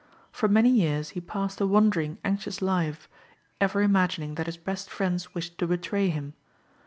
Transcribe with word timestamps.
For 0.31 0.47
many 0.47 0.71
years 0.71 1.09
he 1.11 1.21
passed 1.21 1.61
a 1.61 1.67
wandering, 1.67 2.17
anxious 2.25 2.59
life, 2.59 3.07
ever 3.59 3.83
imagining 3.83 4.33
that 4.33 4.47
his 4.47 4.57
best 4.57 4.89
friends 4.89 5.35
wished 5.35 5.59
to 5.59 5.67
betray 5.67 6.09
him. 6.09 6.33